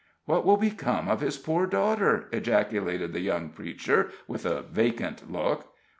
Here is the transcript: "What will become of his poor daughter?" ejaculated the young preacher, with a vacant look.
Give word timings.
"What 0.25 0.47
will 0.47 0.57
become 0.57 1.07
of 1.07 1.21
his 1.21 1.37
poor 1.37 1.67
daughter?" 1.67 2.27
ejaculated 2.31 3.13
the 3.13 3.19
young 3.19 3.49
preacher, 3.49 4.09
with 4.27 4.47
a 4.47 4.63
vacant 4.63 5.31
look. 5.31 5.75